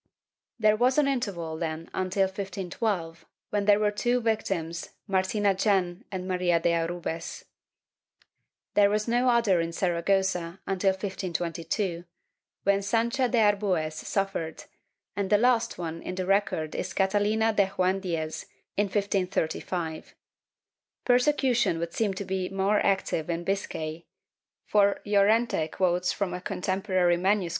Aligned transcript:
There 0.57 0.75
was 0.75 0.97
an 0.97 1.07
interval 1.07 1.57
then 1.59 1.87
until 1.93 2.23
1512, 2.25 3.23
when 3.51 3.65
there 3.65 3.79
were 3.79 3.91
two 3.91 4.19
victims, 4.19 4.89
Martina 5.05 5.53
Gen 5.53 6.05
and 6.11 6.27
Maria 6.27 6.59
de 6.59 6.71
Arbues. 6.73 7.43
There 8.73 8.89
was 8.89 9.07
no 9.07 9.29
other 9.29 9.61
in 9.61 9.71
Sara 9.71 10.01
gossa 10.01 10.57
until 10.65 10.89
1522, 10.89 12.05
when 12.63 12.81
Sancha 12.81 13.29
de 13.29 13.37
Arbues 13.37 13.93
suffered, 13.93 14.63
and 15.15 15.29
the 15.29 15.37
last 15.37 15.77
one 15.77 16.01
in 16.01 16.15
the 16.15 16.25
record 16.25 16.73
is 16.73 16.93
Catalina 16.93 17.53
de 17.53 17.71
Joan 17.77 17.99
Diez, 17.99 18.47
in 18.75 18.89
1535/ 18.89 20.13
Persecution 21.05 21.77
would 21.77 21.93
seem 21.93 22.15
to 22.15 22.25
be 22.25 22.49
more 22.49 22.79
active 22.83 23.29
in 23.29 23.43
Biscay, 23.43 24.07
for 24.65 24.99
Llorente 25.05 25.67
quotes 25.67 26.11
from 26.11 26.33
a 26.33 26.41
contemporary 26.41 27.17
MS. 27.17 27.49